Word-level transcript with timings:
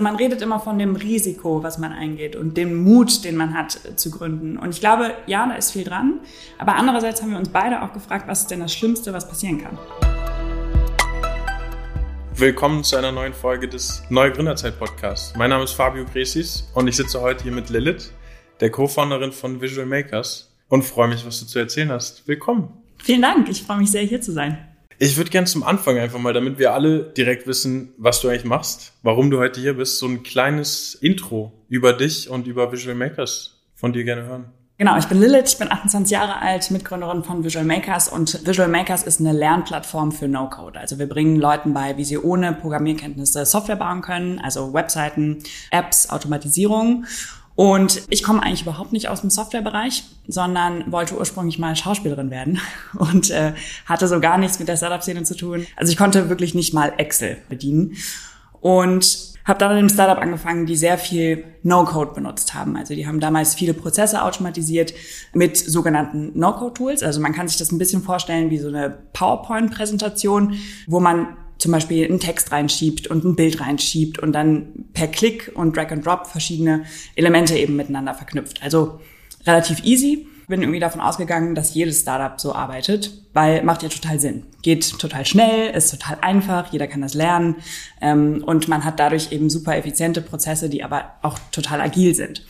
Man 0.00 0.16
redet 0.16 0.40
immer 0.40 0.58
von 0.58 0.78
dem 0.78 0.96
Risiko, 0.96 1.62
was 1.62 1.76
man 1.76 1.92
eingeht 1.92 2.34
und 2.34 2.56
dem 2.56 2.82
Mut, 2.84 3.22
den 3.22 3.36
man 3.36 3.52
hat 3.52 3.84
äh, 3.84 3.96
zu 3.96 4.10
gründen. 4.10 4.56
Und 4.56 4.70
ich 4.70 4.80
glaube, 4.80 5.12
ja, 5.26 5.46
da 5.46 5.54
ist 5.56 5.72
viel 5.72 5.84
dran. 5.84 6.20
Aber 6.56 6.76
andererseits 6.76 7.20
haben 7.20 7.32
wir 7.32 7.38
uns 7.38 7.50
beide 7.50 7.82
auch 7.82 7.92
gefragt, 7.92 8.26
was 8.26 8.40
ist 8.40 8.50
denn 8.50 8.60
das 8.60 8.72
Schlimmste, 8.72 9.12
was 9.12 9.28
passieren 9.28 9.62
kann. 9.62 9.76
Willkommen 12.34 12.82
zu 12.82 12.96
einer 12.96 13.12
neuen 13.12 13.34
Folge 13.34 13.68
des 13.68 14.02
Neue 14.08 14.32
Gründerzeit 14.32 14.78
Podcasts. 14.78 15.34
Mein 15.36 15.50
Name 15.50 15.64
ist 15.64 15.72
Fabio 15.72 16.06
Gresis 16.06 16.70
und 16.72 16.88
ich 16.88 16.96
sitze 16.96 17.20
heute 17.20 17.42
hier 17.42 17.52
mit 17.52 17.68
Lilith, 17.68 18.10
der 18.60 18.70
Co-Founderin 18.70 19.32
von 19.32 19.60
Visual 19.60 19.86
Makers 19.86 20.50
und 20.68 20.82
freue 20.82 21.08
mich, 21.08 21.26
was 21.26 21.40
du 21.40 21.46
zu 21.46 21.58
erzählen 21.58 21.90
hast. 21.90 22.26
Willkommen. 22.26 22.72
Vielen 23.02 23.20
Dank. 23.20 23.50
Ich 23.50 23.64
freue 23.64 23.76
mich 23.76 23.90
sehr, 23.90 24.04
hier 24.04 24.22
zu 24.22 24.32
sein. 24.32 24.69
Ich 25.02 25.16
würde 25.16 25.30
gerne 25.30 25.46
zum 25.46 25.62
Anfang 25.62 25.96
einfach 25.96 26.18
mal, 26.18 26.34
damit 26.34 26.58
wir 26.58 26.74
alle 26.74 27.04
direkt 27.04 27.46
wissen, 27.46 27.94
was 27.96 28.20
du 28.20 28.28
eigentlich 28.28 28.44
machst, 28.44 28.92
warum 29.02 29.30
du 29.30 29.38
heute 29.38 29.58
hier 29.58 29.72
bist, 29.72 29.98
so 29.98 30.06
ein 30.06 30.22
kleines 30.22 30.94
Intro 30.94 31.54
über 31.70 31.94
dich 31.94 32.28
und 32.28 32.46
über 32.46 32.70
Visual 32.70 32.94
Makers 32.94 33.62
von 33.74 33.94
dir 33.94 34.04
gerne 34.04 34.24
hören. 34.24 34.52
Genau, 34.76 34.98
ich 34.98 35.06
bin 35.06 35.18
Lilith, 35.18 35.52
ich 35.52 35.58
bin 35.58 35.72
28 35.72 36.10
Jahre 36.10 36.42
alt, 36.42 36.70
Mitgründerin 36.70 37.24
von 37.24 37.42
Visual 37.42 37.64
Makers 37.64 38.10
und 38.10 38.46
Visual 38.46 38.68
Makers 38.68 39.02
ist 39.02 39.20
eine 39.20 39.32
Lernplattform 39.32 40.12
für 40.12 40.28
No-Code. 40.28 40.78
Also 40.78 40.98
wir 40.98 41.08
bringen 41.08 41.36
Leuten 41.36 41.72
bei, 41.72 41.96
wie 41.96 42.04
sie 42.04 42.18
ohne 42.18 42.52
Programmierkenntnisse 42.52 43.46
Software 43.46 43.76
bauen 43.76 44.02
können, 44.02 44.38
also 44.38 44.74
Webseiten, 44.74 45.38
Apps, 45.70 46.10
Automatisierung 46.10 47.06
und 47.60 48.04
ich 48.08 48.22
komme 48.22 48.42
eigentlich 48.42 48.62
überhaupt 48.62 48.94
nicht 48.94 49.10
aus 49.10 49.20
dem 49.20 49.28
Softwarebereich, 49.28 50.04
sondern 50.26 50.90
wollte 50.90 51.18
ursprünglich 51.18 51.58
mal 51.58 51.76
Schauspielerin 51.76 52.30
werden 52.30 52.58
und 52.94 53.28
äh, 53.28 53.52
hatte 53.84 54.08
so 54.08 54.18
gar 54.18 54.38
nichts 54.38 54.58
mit 54.58 54.66
der 54.66 54.78
Startup-Szene 54.78 55.24
zu 55.24 55.36
tun. 55.36 55.66
Also 55.76 55.92
ich 55.92 55.98
konnte 55.98 56.30
wirklich 56.30 56.54
nicht 56.54 56.72
mal 56.72 56.94
Excel 56.96 57.36
bedienen 57.50 57.98
und 58.62 59.34
habe 59.44 59.58
dann 59.58 59.72
in 59.72 59.76
einem 59.76 59.88
Startup 59.90 60.16
angefangen, 60.16 60.64
die 60.64 60.74
sehr 60.74 60.96
viel 60.96 61.44
No-Code 61.62 62.14
benutzt 62.14 62.54
haben. 62.54 62.78
Also 62.78 62.94
die 62.94 63.06
haben 63.06 63.20
damals 63.20 63.54
viele 63.54 63.74
Prozesse 63.74 64.22
automatisiert 64.22 64.94
mit 65.34 65.58
sogenannten 65.58 66.32
No-Code-Tools. 66.38 67.02
Also 67.02 67.20
man 67.20 67.34
kann 67.34 67.46
sich 67.46 67.58
das 67.58 67.72
ein 67.72 67.78
bisschen 67.78 68.02
vorstellen 68.02 68.48
wie 68.48 68.58
so 68.58 68.68
eine 68.68 68.88
PowerPoint-Präsentation, 69.12 70.54
wo 70.86 70.98
man 70.98 71.36
zum 71.60 71.72
Beispiel 71.72 72.04
einen 72.06 72.20
Text 72.20 72.52
reinschiebt 72.52 73.06
und 73.06 73.24
ein 73.24 73.36
Bild 73.36 73.60
reinschiebt 73.60 74.18
und 74.18 74.32
dann 74.32 74.86
per 74.94 75.08
Klick 75.08 75.52
und 75.54 75.76
Drag 75.76 75.90
and 75.92 76.04
Drop 76.04 76.26
verschiedene 76.26 76.84
Elemente 77.14 77.56
eben 77.56 77.76
miteinander 77.76 78.14
verknüpft. 78.14 78.62
Also 78.62 79.00
relativ 79.46 79.84
easy. 79.84 80.26
Bin 80.48 80.62
irgendwie 80.62 80.80
davon 80.80 81.00
ausgegangen, 81.00 81.54
dass 81.54 81.74
jedes 81.74 82.00
Startup 82.00 82.40
so 82.40 82.54
arbeitet, 82.54 83.12
weil 83.34 83.62
macht 83.62 83.84
ja 83.84 83.88
total 83.88 84.18
Sinn. 84.18 84.46
Geht 84.62 84.98
total 84.98 85.24
schnell, 85.24 85.70
ist 85.70 85.92
total 85.92 86.18
einfach, 86.22 86.72
jeder 86.72 86.88
kann 86.88 87.02
das 87.02 87.14
lernen 87.14 87.56
ähm, 88.00 88.42
und 88.44 88.66
man 88.66 88.84
hat 88.84 88.98
dadurch 88.98 89.30
eben 89.30 89.48
super 89.48 89.76
effiziente 89.76 90.22
Prozesse, 90.22 90.68
die 90.68 90.82
aber 90.82 91.14
auch 91.22 91.38
total 91.52 91.80
agil 91.80 92.16
sind 92.16 92.42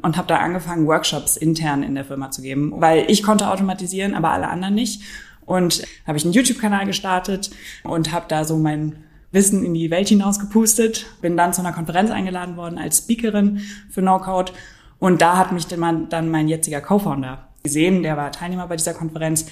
und 0.00 0.16
habe 0.16 0.28
da 0.28 0.36
angefangen, 0.36 0.86
Workshops 0.86 1.36
intern 1.36 1.82
in 1.82 1.94
der 1.94 2.04
Firma 2.04 2.30
zu 2.30 2.42
geben, 2.42 2.72
weil 2.76 3.10
ich 3.10 3.22
konnte 3.22 3.48
automatisieren, 3.48 4.14
aber 4.14 4.30
alle 4.30 4.48
anderen 4.48 4.74
nicht. 4.74 5.02
Und 5.44 5.82
habe 6.06 6.18
ich 6.18 6.24
einen 6.24 6.32
YouTube-Kanal 6.32 6.86
gestartet 6.86 7.50
und 7.84 8.12
habe 8.12 8.26
da 8.28 8.44
so 8.44 8.56
mein 8.56 9.04
Wissen 9.32 9.64
in 9.64 9.74
die 9.74 9.90
Welt 9.90 10.08
hinaus 10.08 10.38
gepustet. 10.38 11.06
Bin 11.20 11.36
dann 11.36 11.52
zu 11.52 11.60
einer 11.60 11.72
Konferenz 11.72 12.10
eingeladen 12.10 12.56
worden 12.56 12.78
als 12.78 12.98
Speakerin 12.98 13.62
für 13.90 14.02
No-Code. 14.02 14.52
Und 14.98 15.20
da 15.20 15.36
hat 15.36 15.52
mich 15.52 15.66
dann 15.66 16.30
mein 16.30 16.48
jetziger 16.48 16.80
Co-Founder 16.80 17.48
gesehen, 17.62 18.02
der 18.02 18.16
war 18.16 18.32
Teilnehmer 18.32 18.66
bei 18.66 18.76
dieser 18.76 18.94
Konferenz 18.94 19.46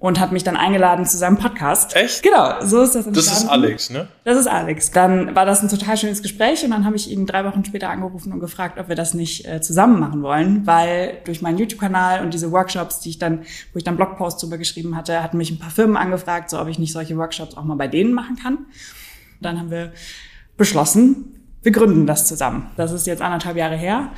und 0.00 0.20
hat 0.20 0.30
mich 0.30 0.44
dann 0.44 0.56
eingeladen 0.56 1.06
zu 1.06 1.16
seinem 1.16 1.38
Podcast. 1.38 1.96
Echt? 1.96 2.22
Genau, 2.22 2.54
so 2.62 2.82
ist 2.82 2.94
das 2.94 3.06
entstanden. 3.06 3.14
Das 3.14 3.42
ist 3.42 3.48
Alex, 3.48 3.90
ne? 3.90 4.08
Das 4.24 4.38
ist 4.38 4.46
Alex. 4.46 4.90
Dann 4.92 5.34
war 5.34 5.44
das 5.44 5.62
ein 5.62 5.68
total 5.68 5.96
schönes 5.96 6.22
Gespräch 6.22 6.64
und 6.64 6.70
dann 6.70 6.84
habe 6.84 6.94
ich 6.94 7.10
ihn 7.10 7.26
drei 7.26 7.44
Wochen 7.44 7.64
später 7.64 7.90
angerufen 7.90 8.32
und 8.32 8.38
gefragt, 8.38 8.78
ob 8.78 8.88
wir 8.88 8.94
das 8.94 9.14
nicht 9.14 9.46
äh, 9.46 9.60
zusammen 9.60 9.98
machen 9.98 10.22
wollen, 10.22 10.66
weil 10.66 11.18
durch 11.24 11.42
meinen 11.42 11.58
YouTube-Kanal 11.58 12.22
und 12.22 12.32
diese 12.32 12.52
Workshops, 12.52 13.00
die 13.00 13.10
ich 13.10 13.18
dann, 13.18 13.40
wo 13.72 13.78
ich 13.78 13.84
dann 13.84 13.96
Blogposts 13.96 14.40
drüber 14.40 14.58
geschrieben 14.58 14.96
hatte, 14.96 15.22
hatten 15.22 15.36
mich 15.36 15.50
ein 15.50 15.58
paar 15.58 15.70
Firmen 15.70 15.96
angefragt, 15.96 16.50
so 16.50 16.60
ob 16.60 16.68
ich 16.68 16.78
nicht 16.78 16.92
solche 16.92 17.16
Workshops 17.16 17.56
auch 17.56 17.64
mal 17.64 17.76
bei 17.76 17.88
denen 17.88 18.12
machen 18.12 18.36
kann. 18.36 18.66
Dann 19.40 19.58
haben 19.58 19.70
wir 19.70 19.92
beschlossen, 20.56 21.34
wir 21.62 21.72
gründen 21.72 22.06
das 22.06 22.26
zusammen. 22.26 22.70
Das 22.76 22.92
ist 22.92 23.06
jetzt 23.06 23.22
anderthalb 23.22 23.56
Jahre 23.56 23.76
her. 23.76 24.12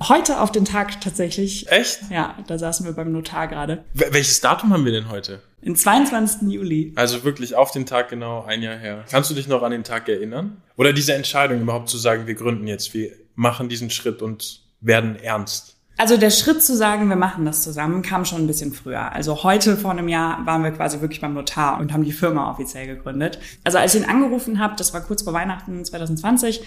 Heute 0.00 0.40
auf 0.40 0.52
den 0.52 0.64
Tag 0.64 1.00
tatsächlich. 1.00 1.70
Echt? 1.70 2.00
Ja, 2.10 2.36
da 2.46 2.58
saßen 2.58 2.84
wir 2.84 2.92
beim 2.92 3.12
Notar 3.12 3.48
gerade. 3.48 3.84
Welches 3.94 4.40
Datum 4.40 4.72
haben 4.72 4.84
wir 4.84 4.92
denn 4.92 5.08
heute? 5.08 5.40
Den 5.64 5.76
22. 5.76 6.50
Juli. 6.50 6.92
Also 6.96 7.24
wirklich 7.24 7.54
auf 7.54 7.70
den 7.70 7.86
Tag 7.86 8.10
genau 8.10 8.44
ein 8.44 8.60
Jahr 8.62 8.76
her. 8.76 9.04
Kannst 9.10 9.30
du 9.30 9.34
dich 9.34 9.48
noch 9.48 9.62
an 9.62 9.70
den 9.70 9.84
Tag 9.84 10.08
erinnern? 10.08 10.60
Oder 10.76 10.92
diese 10.92 11.14
Entscheidung 11.14 11.60
überhaupt 11.60 11.88
zu 11.88 11.96
sagen, 11.96 12.26
wir 12.26 12.34
gründen 12.34 12.66
jetzt, 12.66 12.92
wir 12.92 13.12
machen 13.34 13.68
diesen 13.68 13.90
Schritt 13.90 14.20
und 14.20 14.60
werden 14.80 15.16
ernst? 15.16 15.73
Also 15.96 16.16
der 16.16 16.30
Schritt 16.30 16.62
zu 16.62 16.76
sagen, 16.76 17.08
wir 17.08 17.16
machen 17.16 17.44
das 17.44 17.62
zusammen, 17.62 18.02
kam 18.02 18.24
schon 18.24 18.42
ein 18.42 18.46
bisschen 18.48 18.72
früher. 18.72 19.12
Also 19.12 19.44
heute 19.44 19.76
vor 19.76 19.92
einem 19.92 20.08
Jahr 20.08 20.44
waren 20.44 20.64
wir 20.64 20.72
quasi 20.72 21.00
wirklich 21.00 21.20
beim 21.20 21.34
Notar 21.34 21.78
und 21.78 21.92
haben 21.92 22.02
die 22.02 22.12
Firma 22.12 22.50
offiziell 22.50 22.86
gegründet. 22.86 23.38
Also 23.62 23.78
als 23.78 23.94
ich 23.94 24.02
ihn 24.02 24.08
angerufen 24.08 24.58
habe, 24.58 24.74
das 24.76 24.92
war 24.92 25.02
kurz 25.02 25.22
vor 25.22 25.32
Weihnachten 25.32 25.84
2020, 25.84 26.62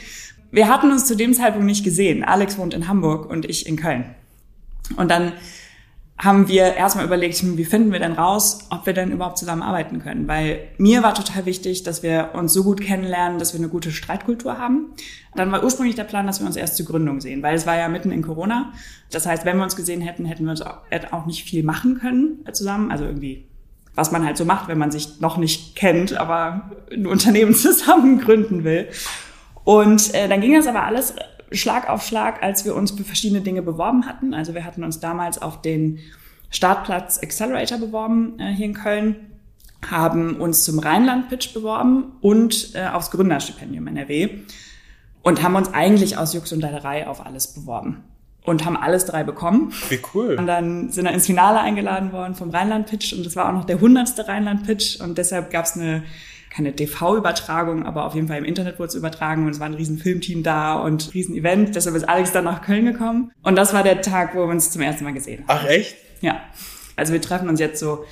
wir 0.51 0.69
hatten 0.69 0.91
uns 0.91 1.05
zu 1.05 1.15
dem 1.15 1.33
Zeitpunkt 1.33 1.65
nicht 1.65 1.83
gesehen. 1.83 2.23
Alex 2.23 2.57
wohnt 2.57 2.73
in 2.73 2.87
Hamburg 2.87 3.29
und 3.29 3.43
ich 3.43 3.67
in 3.67 3.75
Köln. 3.75 4.05
Und 4.95 5.11
dann 5.11 5.33
haben 6.19 6.47
wir 6.47 6.73
erstmal 6.73 7.05
überlegt, 7.05 7.35
hm, 7.37 7.57
wie 7.57 7.65
finden 7.65 7.91
wir 7.91 7.99
denn 7.99 8.13
raus, 8.13 8.67
ob 8.71 8.87
wir 8.87 8.93
denn 8.93 9.11
überhaupt 9.11 9.37
zusammenarbeiten 9.37 9.99
können. 9.99 10.27
Weil 10.27 10.69
mir 10.77 11.03
war 11.03 11.13
total 11.13 11.45
wichtig, 11.45 11.83
dass 11.83 12.01
wir 12.01 12.31
uns 12.33 12.53
so 12.53 12.63
gut 12.63 12.81
kennenlernen, 12.81 13.37
dass 13.37 13.53
wir 13.53 13.59
eine 13.59 13.69
gute 13.69 13.91
Streitkultur 13.91 14.57
haben. 14.57 14.93
Dann 15.35 15.51
war 15.51 15.63
ursprünglich 15.63 15.95
der 15.95 16.05
Plan, 16.05 16.25
dass 16.25 16.39
wir 16.39 16.47
uns 16.47 16.55
erst 16.55 16.75
zur 16.75 16.87
Gründung 16.87 17.21
sehen, 17.21 17.43
weil 17.43 17.55
es 17.55 17.67
war 17.67 17.77
ja 17.77 17.87
mitten 17.87 18.11
in 18.11 18.23
Corona. 18.23 18.73
Das 19.11 19.27
heißt, 19.27 19.45
wenn 19.45 19.57
wir 19.57 19.63
uns 19.63 19.75
gesehen 19.75 20.01
hätten, 20.01 20.25
hätten 20.25 20.45
wir 20.45 20.51
uns 20.51 20.61
auch 20.61 21.27
nicht 21.27 21.43
viel 21.43 21.63
machen 21.63 21.99
können 21.99 22.43
zusammen. 22.51 22.91
Also 22.91 23.05
irgendwie, 23.05 23.45
was 23.93 24.11
man 24.11 24.25
halt 24.25 24.37
so 24.37 24.45
macht, 24.45 24.67
wenn 24.69 24.79
man 24.79 24.89
sich 24.89 25.21
noch 25.21 25.37
nicht 25.37 25.75
kennt, 25.75 26.17
aber 26.17 26.71
ein 26.91 27.05
Unternehmen 27.05 27.53
zusammen 27.55 28.19
gründen 28.19 28.63
will. 28.63 28.87
Und 29.63 30.15
äh, 30.15 30.27
dann 30.27 30.41
ging 30.41 30.55
das 30.55 30.65
aber 30.65 30.83
alles 30.83 31.13
Schlag 31.51 31.89
auf 31.89 32.05
Schlag, 32.05 32.43
als 32.43 32.65
wir 32.65 32.75
uns 32.75 32.91
für 32.91 33.03
verschiedene 33.03 33.41
Dinge 33.41 33.61
beworben 33.61 34.05
hatten. 34.05 34.33
Also 34.33 34.53
wir 34.53 34.65
hatten 34.65 34.83
uns 34.83 34.99
damals 34.99 35.41
auf 35.41 35.61
den 35.61 35.99
Startplatz 36.49 37.19
Accelerator 37.21 37.77
beworben 37.77 38.39
äh, 38.39 38.53
hier 38.53 38.65
in 38.65 38.73
Köln, 38.73 39.15
haben 39.89 40.37
uns 40.37 40.63
zum 40.63 40.79
Rheinland-Pitch 40.79 41.53
beworben 41.53 42.13
und 42.21 42.73
äh, 42.75 42.87
aufs 42.87 43.11
Gründerstipendium 43.11 43.87
NRW 43.87 44.29
und 45.21 45.43
haben 45.43 45.55
uns 45.55 45.73
eigentlich 45.73 46.17
aus 46.17 46.33
Jux 46.33 46.51
und 46.53 46.61
Dallerei 46.61 47.07
auf 47.07 47.25
alles 47.25 47.53
beworben 47.53 48.03
und 48.43 48.65
haben 48.65 48.77
alles 48.77 49.05
drei 49.05 49.23
bekommen. 49.23 49.73
Wie 49.89 49.99
cool. 50.13 50.35
Und 50.39 50.47
dann 50.47 50.89
sind 50.89 51.03
wir 51.03 51.11
ins 51.11 51.25
Finale 51.25 51.59
eingeladen 51.59 52.13
worden 52.13 52.33
vom 52.33 52.49
Rheinland-Pitch 52.49 53.13
und 53.13 53.25
das 53.25 53.35
war 53.35 53.49
auch 53.49 53.53
noch 53.53 53.65
der 53.65 53.81
hundertste 53.81 54.27
Rheinland-Pitch 54.27 55.01
und 55.01 55.17
deshalb 55.17 55.51
gab 55.51 55.65
es 55.65 55.73
eine 55.73 56.03
keine 56.57 56.75
TV-Übertragung, 56.75 57.85
aber 57.85 58.05
auf 58.05 58.15
jeden 58.15 58.27
Fall 58.27 58.39
im 58.39 58.43
Internet 58.43 58.79
wurde 58.79 58.87
es 58.87 58.95
übertragen 58.95 59.45
und 59.45 59.51
es 59.51 59.59
war 59.59 59.67
ein 59.67 59.75
riesen 59.75 59.99
Filmteam 59.99 60.41
da 60.41 60.73
und 60.73 61.07
ein 61.07 61.11
riesen 61.11 61.35
Event. 61.35 61.75
Deshalb 61.75 61.95
ist 61.95 62.09
Alex 62.09 62.31
dann 62.31 62.45
nach 62.45 62.63
Köln 62.63 62.85
gekommen. 62.85 63.31
Und 63.43 63.55
das 63.55 63.73
war 63.75 63.83
der 63.83 64.01
Tag, 64.01 64.33
wo 64.33 64.39
wir 64.39 64.47
uns 64.47 64.71
zum 64.71 64.81
ersten 64.81 65.03
Mal 65.03 65.13
gesehen 65.13 65.47
haben. 65.47 65.59
Ach 65.63 65.69
echt? 65.69 65.95
Ja. 66.21 66.41
Also 66.95 67.13
wir 67.13 67.21
treffen 67.21 67.47
uns 67.47 67.59
jetzt 67.59 67.79
so 67.79 68.05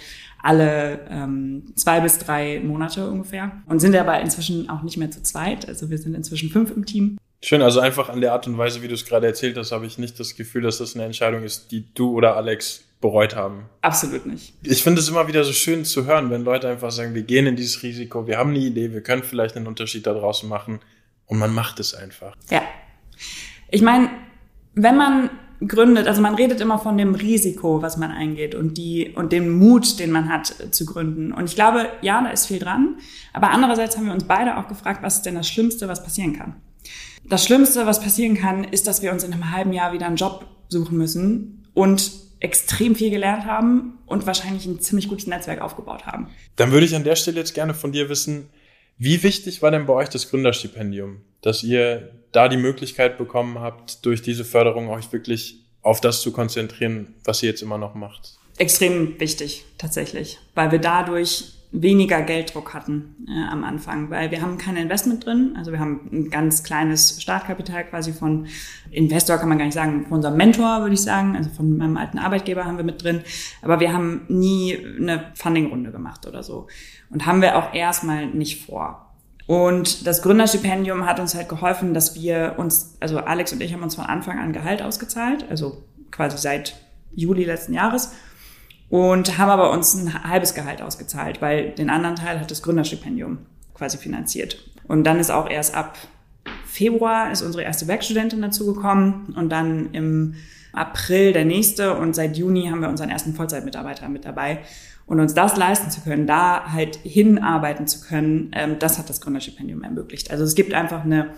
alle 0.43 0.99
ähm, 1.09 1.73
zwei 1.75 2.01
bis 2.01 2.19
drei 2.19 2.61
Monate 2.63 3.09
ungefähr 3.09 3.63
und 3.65 3.79
sind 3.79 3.95
aber 3.95 4.21
inzwischen 4.21 4.69
auch 4.69 4.83
nicht 4.83 4.97
mehr 4.97 5.09
zu 5.09 5.23
zweit. 5.23 5.67
Also 5.67 5.89
wir 5.89 5.97
sind 5.97 6.13
inzwischen 6.13 6.51
fünf 6.51 6.69
im 6.69 6.85
Team. 6.85 7.17
Schön, 7.41 7.63
also 7.63 7.79
einfach 7.79 8.09
an 8.09 8.21
der 8.21 8.33
Art 8.33 8.45
und 8.45 8.59
Weise, 8.59 8.83
wie 8.83 8.87
du 8.87 8.93
es 8.93 9.05
gerade 9.05 9.25
erzählt 9.25 9.57
hast, 9.57 9.71
habe 9.71 9.87
ich 9.87 9.97
nicht 9.97 10.19
das 10.19 10.35
Gefühl, 10.35 10.61
dass 10.61 10.77
das 10.77 10.93
eine 10.93 11.05
Entscheidung 11.05 11.41
ist, 11.41 11.71
die 11.71 11.91
du 11.95 12.11
oder 12.11 12.37
Alex 12.37 12.84
bereut 13.05 13.35
haben. 13.35 13.65
Absolut 13.81 14.25
nicht. 14.25 14.55
Ich 14.63 14.81
finde 14.81 14.99
es 14.99 15.09
immer 15.09 15.27
wieder 15.27 15.43
so 15.43 15.53
schön 15.53 15.85
zu 15.85 16.05
hören, 16.05 16.31
wenn 16.31 16.43
Leute 16.43 16.67
einfach 16.67 16.89
sagen, 16.89 17.13
wir 17.13 17.21
gehen 17.21 17.45
in 17.45 17.55
dieses 17.55 17.83
Risiko, 17.83 18.25
wir 18.25 18.39
haben 18.39 18.49
eine 18.49 18.59
Idee, 18.59 18.93
wir 18.93 19.01
können 19.01 19.21
vielleicht 19.21 19.55
einen 19.55 19.67
Unterschied 19.67 20.07
da 20.07 20.13
draußen 20.13 20.49
machen 20.49 20.79
und 21.27 21.37
man 21.37 21.53
macht 21.53 21.79
es 21.79 21.93
einfach. 21.93 22.35
Ja. 22.49 22.63
Ich 23.69 23.83
meine, 23.83 24.09
wenn 24.73 24.97
man 24.97 25.29
gründet, 25.67 26.07
also 26.07 26.19
man 26.19 26.33
redet 26.33 26.59
immer 26.61 26.79
von 26.79 26.97
dem 26.97 27.13
Risiko, 27.13 27.83
was 27.83 27.97
man 27.97 28.09
eingeht 28.09 28.55
und 28.55 28.77
die 28.77 29.13
und 29.15 29.31
dem 29.31 29.51
Mut, 29.57 29.99
den 29.99 30.11
man 30.11 30.29
hat 30.29 30.47
zu 30.71 30.85
gründen. 30.85 31.31
Und 31.31 31.45
ich 31.45 31.55
glaube, 31.55 31.87
ja, 32.01 32.23
da 32.23 32.29
ist 32.29 32.47
viel 32.47 32.59
dran. 32.59 32.97
Aber 33.33 33.51
andererseits 33.51 33.97
haben 33.97 34.07
wir 34.07 34.13
uns 34.13 34.23
beide 34.23 34.57
auch 34.57 34.67
gefragt, 34.67 35.03
was 35.03 35.17
ist 35.17 35.25
denn 35.27 35.35
das 35.35 35.47
Schlimmste, 35.47 35.87
was 35.87 36.03
passieren 36.03 36.33
kann? 36.33 36.55
Das 37.23 37.45
Schlimmste, 37.45 37.85
was 37.85 38.01
passieren 38.01 38.35
kann, 38.35 38.63
ist, 38.63 38.87
dass 38.87 39.03
wir 39.03 39.11
uns 39.11 39.23
in 39.23 39.31
einem 39.31 39.51
halben 39.51 39.73
Jahr 39.73 39.93
wieder 39.93 40.07
einen 40.07 40.15
Job 40.15 40.45
suchen 40.69 40.97
müssen 40.97 41.67
und 41.75 42.24
extrem 42.39 42.95
viel 42.95 43.09
gelernt 43.09 43.45
haben 43.45 43.99
und 44.05 44.25
wahrscheinlich 44.25 44.65
ein 44.65 44.79
ziemlich 44.79 45.07
gutes 45.07 45.27
Netzwerk 45.27 45.61
aufgebaut 45.61 46.05
haben. 46.05 46.29
Dann 46.55 46.71
würde 46.71 46.85
ich 46.85 46.95
an 46.95 47.03
der 47.03 47.15
Stelle 47.15 47.37
jetzt 47.37 47.53
gerne 47.53 47.73
von 47.73 47.91
dir 47.91 48.09
wissen, 48.09 48.49
wie 48.97 49.23
wichtig 49.23 49.61
war 49.61 49.71
denn 49.71 49.85
bei 49.85 49.93
euch 49.93 50.09
das 50.09 50.29
Gründerstipendium, 50.29 51.21
dass 51.41 51.63
ihr 51.63 52.11
da 52.31 52.47
die 52.47 52.57
Möglichkeit 52.57 53.17
bekommen 53.17 53.59
habt, 53.59 54.05
durch 54.05 54.21
diese 54.21 54.45
Förderung 54.45 54.89
euch 54.89 55.11
wirklich 55.11 55.65
auf 55.81 56.01
das 56.01 56.21
zu 56.21 56.31
konzentrieren, 56.31 57.13
was 57.23 57.43
ihr 57.43 57.49
jetzt 57.49 57.61
immer 57.61 57.77
noch 57.77 57.93
macht? 57.93 58.37
Extrem 58.57 59.19
wichtig, 59.19 59.65
tatsächlich, 59.77 60.39
weil 60.55 60.71
wir 60.71 60.79
dadurch 60.79 61.53
weniger 61.81 62.21
Gelddruck 62.21 62.73
hatten 62.73 63.25
äh, 63.27 63.51
am 63.51 63.63
Anfang, 63.63 64.09
weil 64.09 64.31
wir 64.31 64.41
haben 64.41 64.57
kein 64.57 64.77
Investment 64.77 65.25
drin. 65.25 65.53
Also 65.57 65.71
wir 65.71 65.79
haben 65.79 66.09
ein 66.11 66.29
ganz 66.29 66.63
kleines 66.63 67.21
Startkapital 67.21 67.85
quasi 67.85 68.13
von 68.13 68.47
Investor, 68.91 69.37
kann 69.37 69.49
man 69.49 69.57
gar 69.57 69.65
nicht 69.65 69.73
sagen, 69.73 70.05
von 70.07 70.17
unserem 70.17 70.37
Mentor, 70.37 70.81
würde 70.81 70.93
ich 70.93 71.01
sagen, 71.01 71.35
also 71.35 71.49
von 71.49 71.77
meinem 71.77 71.97
alten 71.97 72.17
Arbeitgeber 72.17 72.65
haben 72.65 72.77
wir 72.77 72.83
mit 72.83 73.03
drin. 73.03 73.21
Aber 73.61 73.79
wir 73.79 73.93
haben 73.93 74.21
nie 74.27 74.77
eine 74.99 75.31
Funding-Runde 75.35 75.91
gemacht 75.91 76.25
oder 76.27 76.43
so. 76.43 76.67
Und 77.09 77.25
haben 77.25 77.41
wir 77.41 77.57
auch 77.57 77.73
erstmal 77.73 78.27
nicht 78.27 78.65
vor. 78.65 79.13
Und 79.47 80.07
das 80.07 80.21
Gründerstipendium 80.21 81.05
hat 81.05 81.19
uns 81.19 81.35
halt 81.35 81.49
geholfen, 81.49 81.93
dass 81.93 82.15
wir 82.15 82.55
uns, 82.57 82.97
also 82.99 83.19
Alex 83.19 83.53
und 83.53 83.61
ich 83.61 83.73
haben 83.73 83.83
uns 83.83 83.95
von 83.95 84.05
Anfang 84.05 84.39
an 84.39 84.53
Gehalt 84.53 84.81
ausgezahlt, 84.81 85.45
also 85.49 85.83
quasi 86.09 86.37
seit 86.37 86.75
Juli 87.13 87.43
letzten 87.43 87.73
Jahres 87.73 88.13
und 88.89 89.37
haben 89.37 89.49
aber 89.49 89.71
uns 89.71 89.93
ein 89.93 90.23
halbes 90.23 90.53
Gehalt 90.53 90.81
ausgezahlt, 90.81 91.41
weil 91.41 91.71
den 91.71 91.89
anderen 91.89 92.15
Teil 92.15 92.39
hat 92.39 92.51
das 92.51 92.61
Gründerstipendium 92.61 93.39
quasi 93.73 93.97
finanziert. 93.97 94.57
Und 94.87 95.03
dann 95.03 95.19
ist 95.19 95.31
auch 95.31 95.49
erst 95.49 95.75
ab 95.75 95.97
Februar 96.65 97.31
ist 97.31 97.41
unsere 97.41 97.63
erste 97.63 97.87
Werkstudentin 97.87 98.41
dazugekommen 98.41 99.33
und 99.35 99.49
dann 99.49 99.91
im 99.93 100.35
April 100.73 101.31
der 101.31 101.45
nächste 101.45 101.95
und 101.95 102.13
seit 102.15 102.37
Juni 102.37 102.67
haben 102.67 102.81
wir 102.81 102.89
unseren 102.89 103.09
ersten 103.09 103.33
Vollzeitmitarbeiter 103.33 104.09
mit 104.09 104.25
dabei. 104.25 104.59
Und 105.05 105.19
uns 105.19 105.33
das 105.33 105.55
leisten 105.55 105.91
zu 105.91 106.01
können, 106.01 106.27
da 106.27 106.73
halt 106.73 106.97
hinarbeiten 106.97 107.87
zu 107.87 108.01
können, 108.01 108.51
ähm, 108.53 108.77
das 108.79 108.97
hat 108.97 109.07
das 109.09 109.21
Gründerstipendium 109.21 109.83
ermöglicht. 109.83 110.31
Also 110.31 110.43
es 110.43 110.55
gibt 110.55 110.73
einfach 110.73 111.05
eine 111.05 111.29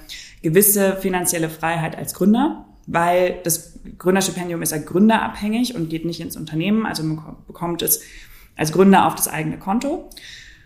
gewisse 0.41 0.95
finanzielle 0.95 1.49
Freiheit 1.49 1.97
als 1.97 2.13
Gründer 2.13 2.65
weil 2.87 3.39
das 3.43 3.73
Gründerstipendium 3.97 4.61
ist 4.61 4.71
ja 4.71 4.79
gründerabhängig 4.79 5.75
und 5.75 5.89
geht 5.89 6.05
nicht 6.05 6.21
ins 6.21 6.37
Unternehmen, 6.37 6.85
also 6.85 7.03
man 7.03 7.35
bekommt 7.45 7.81
es 7.81 8.01
als 8.55 8.71
Gründer 8.71 9.05
auf 9.05 9.15
das 9.15 9.27
eigene 9.27 9.59
Konto. 9.59 10.09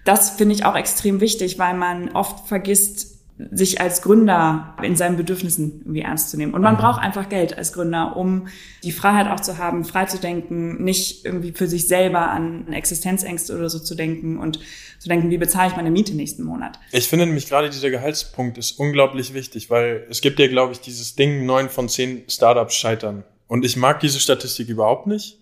Das 0.06 0.32
finde 0.32 0.56
ich 0.56 0.64
auch 0.66 0.76
extrem 0.76 1.20
wichtig, 1.20 1.60
weil 1.60 1.76
man 1.76 2.10
oft 2.10 2.48
vergisst, 2.48 3.21
sich 3.52 3.82
als 3.82 4.02
Gründer 4.02 4.76
in 4.84 4.96
seinen 4.96 5.18
Bedürfnissen 5.18 5.82
irgendwie 5.82 6.02
ernst 6.02 6.30
zu 6.30 6.38
nehmen. 6.38 6.54
Und 6.54 6.62
man 6.62 6.76
mhm. 6.76 6.80
braucht 6.80 7.02
einfach 7.02 7.30
Geld 7.30 7.58
als 7.58 7.74
Gründer, 7.74 8.16
um 8.16 8.48
die 8.84 8.92
Freiheit 8.92 9.28
auch 9.28 9.40
zu 9.40 9.58
haben, 9.58 9.86
frei 9.86 10.06
zu 10.06 10.20
denken, 10.20 10.84
nicht 10.84 11.26
irgendwie 11.26 11.52
für 11.52 11.68
sich 11.68 11.88
selber 11.88 12.30
an 12.30 12.72
Existenzängste 12.72 13.56
oder 13.56 13.70
so 13.70 13.80
zu 13.80 13.96
denken 13.96 14.38
und 14.38 14.60
zu 15.00 15.10
denken, 15.10 15.30
wie 15.30 15.38
bezahle 15.38 15.70
ich 15.70 15.76
meine 15.76 15.92
Miete 15.92 16.14
nächsten 16.14 16.44
Monat. 16.44 16.80
Ich 16.92 17.08
finde 17.08 17.26
nämlich 17.26 17.48
gerade 17.48 17.70
dieser 17.70 17.90
Gehaltspunkt 17.90 18.58
ist 18.58 18.74
unglaublich 18.74 19.34
wichtig, 19.34 19.70
weil 19.70 20.06
es 20.10 20.22
gibt 20.22 20.40
ja, 20.40 20.48
glaube 20.48 20.74
ich, 20.74 20.82
dieses 20.82 21.16
Ding, 21.16 21.46
neun 21.46 21.70
von 21.70 21.90
zehn 21.90 22.24
Startups 22.28 22.76
scheitern. 22.76 23.24
Und 23.48 23.66
ich 23.66 23.76
mag 23.76 24.00
diese 24.00 24.20
Statistik 24.20 24.70
überhaupt 24.70 25.08
nicht. 25.08 25.38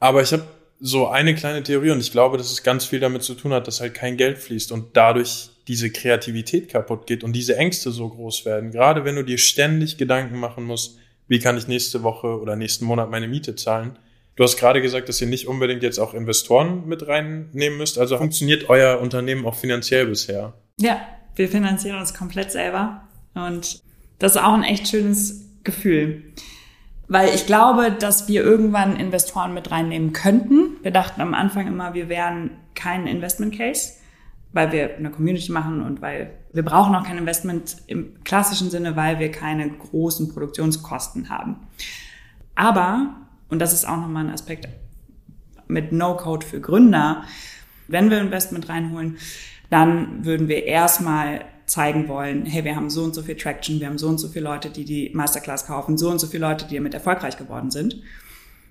Aber 0.00 0.22
ich 0.22 0.32
habe 0.32 0.44
so 0.80 1.08
eine 1.08 1.34
kleine 1.34 1.62
Theorie 1.62 1.90
und 1.90 2.00
ich 2.00 2.12
glaube, 2.12 2.38
dass 2.38 2.52
es 2.52 2.62
ganz 2.62 2.84
viel 2.84 3.00
damit 3.00 3.22
zu 3.22 3.34
tun 3.34 3.52
hat, 3.52 3.66
dass 3.66 3.80
halt 3.80 3.94
kein 3.94 4.16
Geld 4.16 4.38
fließt 4.38 4.72
und 4.72 4.96
dadurch 4.96 5.50
diese 5.68 5.90
Kreativität 5.90 6.70
kaputt 6.70 7.06
geht 7.06 7.22
und 7.22 7.34
diese 7.34 7.56
Ängste 7.56 7.90
so 7.90 8.08
groß 8.08 8.46
werden. 8.46 8.70
Gerade 8.72 9.04
wenn 9.04 9.16
du 9.16 9.22
dir 9.22 9.38
ständig 9.38 9.98
Gedanken 9.98 10.38
machen 10.38 10.64
musst, 10.64 10.98
wie 11.28 11.38
kann 11.38 11.58
ich 11.58 11.68
nächste 11.68 12.02
Woche 12.02 12.40
oder 12.40 12.56
nächsten 12.56 12.86
Monat 12.86 13.10
meine 13.10 13.28
Miete 13.28 13.54
zahlen. 13.54 13.98
Du 14.34 14.44
hast 14.44 14.56
gerade 14.56 14.80
gesagt, 14.80 15.08
dass 15.08 15.20
ihr 15.20 15.26
nicht 15.26 15.46
unbedingt 15.46 15.82
jetzt 15.82 15.98
auch 15.98 16.14
Investoren 16.14 16.86
mit 16.86 17.06
reinnehmen 17.06 17.76
müsst. 17.76 17.98
Also 17.98 18.16
funktioniert 18.16 18.70
euer 18.70 19.00
Unternehmen 19.00 19.44
auch 19.44 19.56
finanziell 19.56 20.06
bisher? 20.06 20.54
Ja, 20.80 21.00
wir 21.36 21.48
finanzieren 21.48 21.98
uns 21.98 22.14
komplett 22.14 22.50
selber 22.50 23.02
und 23.34 23.82
das 24.18 24.36
ist 24.36 24.42
auch 24.42 24.54
ein 24.54 24.64
echt 24.64 24.88
schönes 24.88 25.50
Gefühl. 25.64 26.32
Weil 27.08 27.34
ich 27.34 27.46
glaube, 27.46 27.90
dass 27.90 28.28
wir 28.28 28.42
irgendwann 28.42 28.96
Investoren 28.96 29.54
mit 29.54 29.70
reinnehmen 29.70 30.12
könnten. 30.12 30.76
Wir 30.82 30.92
dachten 30.92 31.20
am 31.20 31.34
Anfang 31.34 31.66
immer, 31.66 31.94
wir 31.94 32.08
wären 32.08 32.50
kein 32.74 33.06
Investment 33.06 33.56
Case 33.56 33.97
weil 34.52 34.72
wir 34.72 34.96
eine 34.96 35.10
Community 35.10 35.52
machen 35.52 35.82
und 35.82 36.00
weil 36.00 36.34
wir 36.52 36.64
brauchen 36.64 36.94
auch 36.94 37.04
kein 37.04 37.18
Investment 37.18 37.76
im 37.86 38.22
klassischen 38.24 38.70
Sinne, 38.70 38.96
weil 38.96 39.18
wir 39.18 39.30
keine 39.30 39.68
großen 39.70 40.32
Produktionskosten 40.32 41.28
haben. 41.28 41.56
Aber, 42.54 43.16
und 43.48 43.60
das 43.60 43.72
ist 43.72 43.86
auch 43.86 43.96
nochmal 43.96 44.24
ein 44.24 44.32
Aspekt 44.32 44.68
mit 45.68 45.92
No-Code 45.92 46.46
für 46.46 46.60
Gründer, 46.60 47.24
wenn 47.86 48.10
wir 48.10 48.20
Investment 48.20 48.68
reinholen, 48.68 49.18
dann 49.70 50.24
würden 50.24 50.48
wir 50.48 50.64
erstmal 50.64 51.44
zeigen 51.66 52.08
wollen, 52.08 52.46
hey, 52.46 52.64
wir 52.64 52.74
haben 52.74 52.88
so 52.88 53.04
und 53.04 53.14
so 53.14 53.22
viel 53.22 53.36
Traction, 53.36 53.80
wir 53.80 53.86
haben 53.86 53.98
so 53.98 54.08
und 54.08 54.18
so 54.18 54.28
viele 54.28 54.44
Leute, 54.44 54.70
die 54.70 54.84
die 54.84 55.10
Masterclass 55.14 55.66
kaufen, 55.66 55.98
so 55.98 56.10
und 56.10 56.18
so 56.18 56.26
viele 56.26 56.46
Leute, 56.46 56.66
die 56.66 56.76
damit 56.76 56.94
erfolgreich 56.94 57.36
geworden 57.36 57.70
sind. 57.70 58.02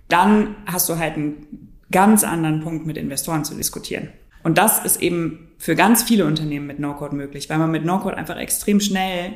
Dann 0.07 0.55
hast 0.65 0.89
du 0.89 0.97
halt 0.97 1.15
einen 1.15 1.69
ganz 1.91 2.23
anderen 2.23 2.61
Punkt 2.61 2.85
mit 2.87 2.97
Investoren 2.97 3.45
zu 3.45 3.55
diskutieren. 3.55 4.09
Und 4.43 4.57
das 4.57 4.83
ist 4.83 5.01
eben 5.01 5.49
für 5.57 5.75
ganz 5.75 6.03
viele 6.03 6.25
Unternehmen 6.25 6.67
mit 6.67 6.79
No-Code 6.79 7.15
möglich, 7.15 7.49
weil 7.49 7.57
man 7.57 7.71
mit 7.71 7.85
No-Code 7.85 8.17
einfach 8.17 8.37
extrem 8.37 8.79
schnell 8.79 9.33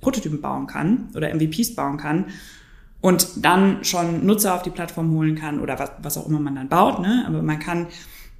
Prototypen 0.00 0.40
bauen 0.40 0.66
kann 0.66 1.08
oder 1.14 1.32
MVPs 1.34 1.74
bauen 1.74 1.96
kann 1.96 2.26
und 3.00 3.44
dann 3.44 3.84
schon 3.84 4.24
Nutzer 4.24 4.54
auf 4.54 4.62
die 4.62 4.70
Plattform 4.70 5.12
holen 5.12 5.34
kann 5.34 5.60
oder 5.60 5.78
was, 5.78 5.92
was 6.02 6.18
auch 6.18 6.26
immer 6.26 6.40
man 6.40 6.54
dann 6.54 6.68
baut. 6.68 7.00
Ne? 7.00 7.24
Aber 7.26 7.42
man 7.42 7.58
kann 7.58 7.86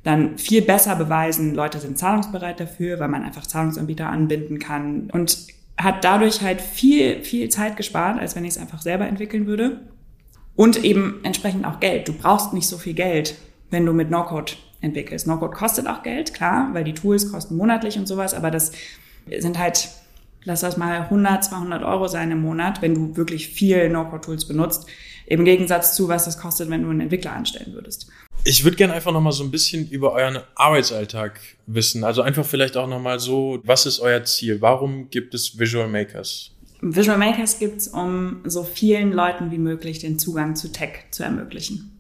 dann 0.03 0.39
viel 0.39 0.63
besser 0.63 0.97
beweisen, 0.97 1.55
Leute 1.55 1.81
sind 1.81 1.99
zahlungsbereit 1.99 2.61
dafür, 2.61 3.01
weil 3.01 3.09
man 3.09 3.23
einfach 3.25 3.47
Zahlungsanbieter 3.47 4.09
anbinden 4.09 4.59
kann 4.59 5.11
und 5.11 5.47
hat 5.77 6.05
dadurch 6.05 6.43
halt 6.43 6.61
viel, 6.61 7.23
viel 7.25 7.49
Zeit 7.49 7.77
gespart, 7.77 8.21
als 8.21 8.37
wenn 8.37 8.45
ich 8.45 8.51
es 8.51 8.59
einfach 8.59 8.83
selber 8.83 9.07
entwickeln 9.07 9.47
würde. 9.47 9.81
Und 10.57 10.85
eben 10.85 11.21
entsprechend 11.25 11.67
auch 11.67 11.81
Geld. 11.81 12.07
Du 12.07 12.13
brauchst 12.13 12.53
nicht 12.53 12.69
so 12.69 12.79
viel 12.79 12.95
Geld, 12.95 13.35
wenn 13.71 13.85
du 13.85 13.93
mit 13.93 14.09
No-Code 14.09 14.53
entwickelst. 14.85 15.27
No-Code 15.27 15.57
kostet 15.57 15.87
auch 15.87 16.03
Geld, 16.03 16.35
klar, 16.35 16.71
weil 16.73 16.85
die 16.85 16.95
Tools 16.95 17.31
kosten 17.31 17.57
monatlich 17.57 17.99
und 17.99 18.07
sowas, 18.07 18.35
aber 18.35 18.51
das 18.51 18.73
sind 19.39 19.59
halt, 19.59 19.89
lass 20.45 20.61
das 20.61 20.77
mal 20.77 21.03
100, 21.03 21.45
200 21.45 21.83
Euro 21.83 22.07
sein 22.07 22.31
im 22.31 22.43
Monat, 22.43 22.83
wenn 22.83 22.95
du 22.95 23.17
wirklich 23.17 23.49
viel 23.49 23.89
No-Code-Tools 23.89 24.47
benutzt, 24.47 24.87
im 25.27 25.45
Gegensatz 25.45 25.95
zu, 25.95 26.09
was 26.09 26.27
das 26.27 26.39
kostet, 26.39 26.71
wenn 26.71 26.83
du 26.83 26.91
einen 26.91 27.01
Entwickler 27.01 27.33
anstellen 27.33 27.73
würdest. 27.73 28.09
Ich 28.45 28.63
würde 28.63 28.77
gerne 28.77 28.93
einfach 28.93 29.13
nochmal 29.13 29.33
so 29.33 29.43
ein 29.43 29.51
bisschen 29.51 29.89
über 29.89 30.13
euren 30.13 30.39
Arbeitsalltag 30.55 31.41
wissen. 31.67 32.05
Also 32.05 32.21
einfach 32.21 32.45
vielleicht 32.45 32.77
auch 32.77 32.87
nochmal 32.87 33.19
so, 33.19 33.61
was 33.65 33.87
ist 33.87 34.01
euer 34.01 34.23
Ziel? 34.25 34.61
Warum 34.61 35.09
gibt 35.09 35.33
es 35.33 35.59
Visual 35.59 35.89
Makers? 35.89 36.51
Visual 36.83 37.17
Makers 37.17 37.59
gibt 37.59 37.79
es, 37.79 37.89
um 37.89 38.43
so 38.45 38.63
vielen 38.63 39.13
Leuten 39.13 39.51
wie 39.51 39.57
möglich 39.57 40.01
den 40.01 40.19
Zugang 40.19 40.57
zu 40.57 40.71
Tech 40.71 41.07
zu 41.11 41.23
ermöglichen 41.23 41.95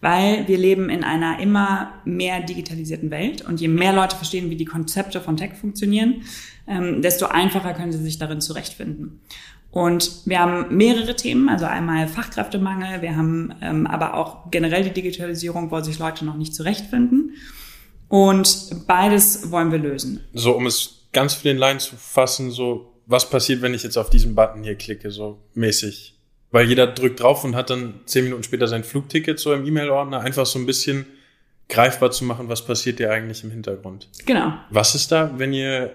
weil 0.00 0.48
wir 0.48 0.58
leben 0.58 0.88
in 0.88 1.04
einer 1.04 1.40
immer 1.40 1.92
mehr 2.04 2.40
digitalisierten 2.40 3.10
Welt 3.10 3.42
und 3.42 3.60
je 3.60 3.68
mehr 3.68 3.92
Leute 3.92 4.16
verstehen, 4.16 4.50
wie 4.50 4.56
die 4.56 4.64
Konzepte 4.64 5.20
von 5.20 5.36
Tech 5.36 5.52
funktionieren, 5.60 6.22
ähm, 6.66 7.02
desto 7.02 7.26
einfacher 7.26 7.74
können 7.74 7.92
sie 7.92 8.02
sich 8.02 8.18
darin 8.18 8.40
zurechtfinden. 8.40 9.20
Und 9.70 10.22
wir 10.24 10.40
haben 10.40 10.76
mehrere 10.76 11.14
Themen, 11.14 11.48
also 11.48 11.64
einmal 11.66 12.08
Fachkräftemangel, 12.08 13.02
wir 13.02 13.16
haben 13.16 13.54
ähm, 13.60 13.86
aber 13.86 14.14
auch 14.14 14.50
generell 14.50 14.82
die 14.82 14.90
Digitalisierung, 14.90 15.70
wo 15.70 15.80
sich 15.80 15.98
Leute 15.98 16.24
noch 16.24 16.36
nicht 16.36 16.54
zurechtfinden. 16.54 17.34
Und 18.08 18.86
beides 18.88 19.52
wollen 19.52 19.70
wir 19.70 19.78
lösen. 19.78 20.20
So, 20.32 20.56
um 20.56 20.66
es 20.66 21.06
ganz 21.12 21.34
für 21.34 21.44
den 21.44 21.58
Line 21.58 21.78
zu 21.78 21.94
fassen, 21.96 22.50
so, 22.50 22.92
was 23.06 23.30
passiert, 23.30 23.62
wenn 23.62 23.74
ich 23.74 23.84
jetzt 23.84 23.96
auf 23.96 24.10
diesen 24.10 24.34
Button 24.34 24.64
hier 24.64 24.74
klicke, 24.74 25.12
so 25.12 25.38
mäßig? 25.54 26.19
Weil 26.52 26.66
jeder 26.66 26.88
drückt 26.88 27.20
drauf 27.20 27.44
und 27.44 27.54
hat 27.54 27.70
dann 27.70 28.00
zehn 28.06 28.24
Minuten 28.24 28.42
später 28.42 28.66
sein 28.66 28.82
Flugticket 28.82 29.38
so 29.38 29.52
im 29.52 29.64
E-Mail-Ordner, 29.64 30.20
einfach 30.20 30.46
so 30.46 30.58
ein 30.58 30.66
bisschen 30.66 31.06
greifbar 31.68 32.10
zu 32.10 32.24
machen, 32.24 32.48
was 32.48 32.64
passiert 32.64 32.98
dir 32.98 33.12
eigentlich 33.12 33.44
im 33.44 33.50
Hintergrund. 33.50 34.08
Genau. 34.26 34.52
Was 34.70 34.94
ist 34.94 35.12
da, 35.12 35.32
wenn 35.38 35.52
ihr 35.52 35.94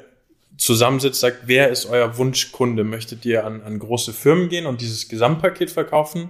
zusammensitzt, 0.57 1.19
sagt, 1.19 1.39
wer 1.45 1.69
ist 1.69 1.85
euer 1.85 2.17
Wunschkunde? 2.17 2.83
Möchtet 2.83 3.25
ihr 3.25 3.45
an, 3.45 3.62
an 3.62 3.79
große 3.79 4.13
Firmen 4.13 4.50
gehen 4.50 4.65
und 4.65 4.81
dieses 4.81 5.09
Gesamtpaket 5.09 5.71
verkaufen? 5.71 6.29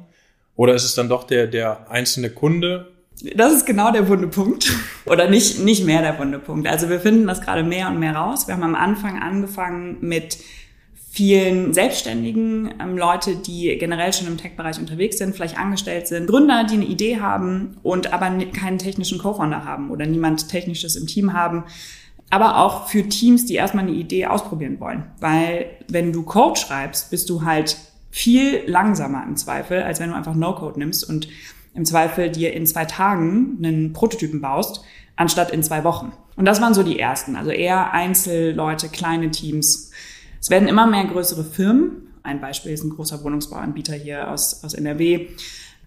Oder 0.55 0.73
ist 0.73 0.83
es 0.83 0.95
dann 0.95 1.09
doch 1.09 1.25
der, 1.25 1.47
der 1.47 1.91
einzelne 1.91 2.29
Kunde? 2.29 2.91
Das 3.35 3.53
ist 3.53 3.65
genau 3.65 3.91
der 3.91 4.07
Wundepunkt. 4.07 4.71
Oder 5.05 5.29
nicht, 5.29 5.59
nicht 5.59 5.85
mehr 5.85 6.01
der 6.01 6.17
Wundepunkt. 6.19 6.67
Also 6.67 6.89
wir 6.89 6.99
finden 6.99 7.27
das 7.27 7.41
gerade 7.41 7.63
mehr 7.63 7.87
und 7.87 7.99
mehr 7.99 8.15
raus. 8.15 8.47
Wir 8.47 8.55
haben 8.55 8.63
am 8.63 8.75
Anfang 8.75 9.21
angefangen 9.21 9.97
mit 10.01 10.37
vielen 11.15 11.73
Selbstständigen, 11.73 12.73
ähm, 12.81 12.97
Leute, 12.97 13.37
die 13.37 13.77
generell 13.77 14.11
schon 14.11 14.27
im 14.27 14.37
Tech-Bereich 14.37 14.79
unterwegs 14.79 15.17
sind, 15.17 15.33
vielleicht 15.33 15.57
angestellt 15.57 16.07
sind, 16.09 16.27
Gründer, 16.27 16.65
die 16.65 16.73
eine 16.73 16.85
Idee 16.85 17.21
haben 17.21 17.77
und 17.83 18.11
aber 18.11 18.29
keinen 18.47 18.79
technischen 18.79 19.17
Co-Founder 19.17 19.63
haben 19.63 19.91
oder 19.91 20.05
niemand 20.05 20.49
Technisches 20.49 20.97
im 20.97 21.07
Team 21.07 21.31
haben. 21.31 21.63
Aber 22.31 22.57
auch 22.57 22.89
für 22.89 23.07
Teams, 23.07 23.45
die 23.45 23.55
erstmal 23.55 23.85
eine 23.85 23.93
Idee 23.93 24.25
ausprobieren 24.25 24.81
wollen. 24.81 25.05
Weil 25.21 25.67
wenn 25.87 26.11
du 26.11 26.23
Code 26.23 26.59
schreibst, 26.59 27.11
bist 27.11 27.29
du 27.29 27.43
halt 27.43 27.77
viel 28.11 28.63
langsamer 28.67 29.23
im 29.25 29.37
Zweifel, 29.37 29.83
als 29.83 30.01
wenn 30.01 30.09
du 30.09 30.17
einfach 30.17 30.35
No-Code 30.35 30.79
nimmst 30.79 31.07
und 31.07 31.29
im 31.73 31.85
Zweifel 31.85 32.29
dir 32.29 32.51
in 32.51 32.67
zwei 32.67 32.83
Tagen 32.83 33.57
einen 33.59 33.93
Prototypen 33.93 34.41
baust, 34.41 34.81
anstatt 35.15 35.51
in 35.51 35.63
zwei 35.63 35.85
Wochen. 35.85 36.11
Und 36.35 36.43
das 36.43 36.59
waren 36.59 36.73
so 36.73 36.83
die 36.83 36.99
ersten, 36.99 37.37
also 37.37 37.51
eher 37.51 37.93
Einzelleute, 37.93 38.89
kleine 38.89 39.31
Teams, 39.31 39.91
es 40.45 40.51
werden 40.51 40.67
immer 40.67 40.85
mehr 40.85 41.05
größere 41.05 41.43
Firmen. 41.43 42.13
Ein 42.21 42.39
Beispiel 42.39 42.71
ist 42.71 42.83
ein 42.83 42.91
großer 42.91 43.23
Wohnungsbauanbieter 43.23 43.95
hier 43.95 44.29
aus, 44.29 44.63
aus 44.63 44.75
NRW. 44.75 45.29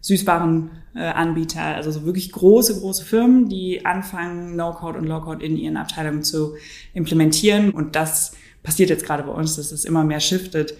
Süßwarenanbieter, 0.00 1.62
also 1.62 1.92
so 1.92 2.04
wirklich 2.04 2.32
große, 2.32 2.80
große 2.80 3.04
Firmen, 3.04 3.48
die 3.48 3.86
anfangen, 3.86 4.56
No-Code 4.56 4.98
und 4.98 5.04
Low-Code 5.04 5.46
in 5.46 5.56
ihren 5.56 5.76
Abteilungen 5.76 6.24
zu 6.24 6.56
implementieren. 6.92 7.70
Und 7.70 7.94
das 7.94 8.32
passiert 8.64 8.90
jetzt 8.90 9.06
gerade 9.06 9.22
bei 9.22 9.30
uns, 9.30 9.54
dass 9.54 9.70
es 9.70 9.84
immer 9.84 10.02
mehr 10.02 10.18
shiftet 10.18 10.74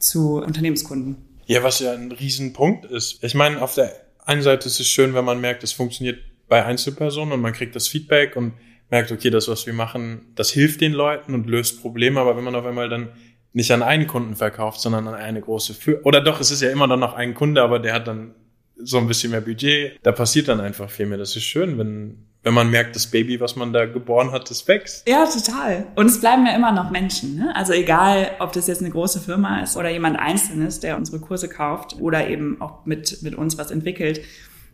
zu 0.00 0.38
Unternehmenskunden. 0.38 1.18
Ja, 1.46 1.62
was 1.62 1.78
ja 1.78 1.92
ein 1.92 2.10
Riesenpunkt 2.10 2.84
ist. 2.84 3.22
Ich 3.22 3.36
meine, 3.36 3.62
auf 3.62 3.76
der 3.76 3.92
einen 4.24 4.42
Seite 4.42 4.66
ist 4.66 4.80
es 4.80 4.88
schön, 4.88 5.14
wenn 5.14 5.24
man 5.24 5.40
merkt, 5.40 5.62
es 5.62 5.70
funktioniert 5.70 6.18
bei 6.48 6.64
Einzelpersonen 6.64 7.34
und 7.34 7.42
man 7.42 7.52
kriegt 7.52 7.76
das 7.76 7.86
Feedback 7.86 8.34
und 8.34 8.54
merkt, 8.90 9.12
okay, 9.12 9.30
das, 9.30 9.48
was 9.48 9.66
wir 9.66 9.72
machen, 9.72 10.32
das 10.34 10.50
hilft 10.50 10.80
den 10.80 10.92
Leuten 10.92 11.34
und 11.34 11.46
löst 11.46 11.80
Probleme. 11.80 12.20
Aber 12.20 12.36
wenn 12.36 12.44
man 12.44 12.54
auf 12.54 12.64
einmal 12.64 12.88
dann 12.88 13.10
nicht 13.52 13.70
an 13.72 13.82
einen 13.82 14.06
Kunden 14.06 14.36
verkauft, 14.36 14.80
sondern 14.80 15.08
an 15.08 15.14
eine 15.14 15.40
große 15.40 15.74
Für 15.74 16.04
oder 16.04 16.20
doch, 16.20 16.40
es 16.40 16.50
ist 16.50 16.62
ja 16.62 16.70
immer 16.70 16.86
dann 16.86 17.00
noch 17.00 17.14
ein 17.14 17.34
Kunde, 17.34 17.62
aber 17.62 17.78
der 17.78 17.94
hat 17.94 18.06
dann 18.06 18.34
so 18.82 18.98
ein 18.98 19.06
bisschen 19.06 19.30
mehr 19.30 19.40
Budget. 19.40 19.98
Da 20.02 20.12
passiert 20.12 20.48
dann 20.48 20.60
einfach 20.60 20.90
viel 20.90 21.06
mehr. 21.06 21.18
Das 21.18 21.36
ist 21.36 21.42
schön, 21.42 21.78
wenn, 21.78 22.26
wenn 22.42 22.54
man 22.54 22.70
merkt, 22.70 22.96
das 22.96 23.08
Baby, 23.08 23.40
was 23.40 23.56
man 23.56 23.72
da 23.72 23.86
geboren 23.86 24.32
hat, 24.32 24.50
das 24.50 24.66
wächst. 24.68 25.06
Ja, 25.06 25.26
total. 25.26 25.86
Und 25.96 26.06
es 26.06 26.20
bleiben 26.20 26.46
ja 26.46 26.54
immer 26.54 26.72
noch 26.72 26.90
Menschen. 26.90 27.36
Ne? 27.36 27.54
Also 27.54 27.72
egal, 27.72 28.30
ob 28.38 28.52
das 28.52 28.66
jetzt 28.68 28.80
eine 28.80 28.90
große 28.90 29.20
Firma 29.20 29.60
ist 29.62 29.76
oder 29.76 29.90
jemand 29.90 30.18
Einzelnes, 30.18 30.80
der 30.80 30.96
unsere 30.96 31.20
Kurse 31.20 31.48
kauft 31.48 31.96
oder 32.00 32.28
eben 32.28 32.60
auch 32.60 32.86
mit, 32.86 33.22
mit 33.22 33.34
uns 33.34 33.58
was 33.58 33.70
entwickelt. 33.70 34.22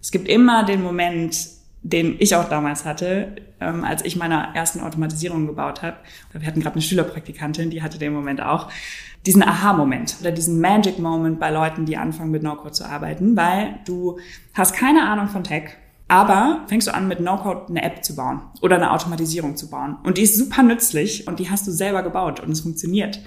Es 0.00 0.10
gibt 0.12 0.28
immer 0.28 0.64
den 0.64 0.82
Moment, 0.82 1.36
den 1.92 2.16
ich 2.18 2.34
auch 2.34 2.48
damals 2.48 2.84
hatte, 2.84 3.36
ähm, 3.60 3.84
als 3.84 4.04
ich 4.04 4.16
meine 4.16 4.54
ersten 4.54 4.80
Automatisierungen 4.80 5.46
gebaut 5.46 5.82
habe. 5.82 5.96
Wir 6.32 6.46
hatten 6.46 6.60
gerade 6.60 6.74
eine 6.74 6.82
Schülerpraktikantin, 6.82 7.70
die 7.70 7.82
hatte 7.82 7.98
den 7.98 8.12
Moment 8.12 8.42
auch. 8.42 8.68
Diesen 9.24 9.42
Aha-Moment 9.42 10.16
oder 10.20 10.32
diesen 10.32 10.60
Magic-Moment 10.60 11.38
bei 11.40 11.50
Leuten, 11.50 11.84
die 11.84 11.96
anfangen 11.96 12.30
mit 12.30 12.42
No-Code 12.42 12.72
zu 12.72 12.84
arbeiten, 12.84 13.36
weil 13.36 13.80
du 13.84 14.18
hast 14.54 14.74
keine 14.74 15.08
Ahnung 15.08 15.28
von 15.28 15.44
Tech, 15.44 15.70
aber 16.08 16.62
fängst 16.68 16.86
du 16.86 16.94
an, 16.94 17.08
mit 17.08 17.20
No-Code 17.20 17.66
eine 17.68 17.82
App 17.82 18.04
zu 18.04 18.14
bauen 18.14 18.42
oder 18.62 18.76
eine 18.76 18.92
Automatisierung 18.92 19.56
zu 19.56 19.68
bauen. 19.68 19.96
Und 20.04 20.18
die 20.18 20.22
ist 20.22 20.36
super 20.36 20.62
nützlich 20.62 21.26
und 21.26 21.40
die 21.40 21.50
hast 21.50 21.66
du 21.66 21.72
selber 21.72 22.02
gebaut 22.02 22.40
und 22.40 22.50
es 22.50 22.60
funktioniert. 22.60 23.20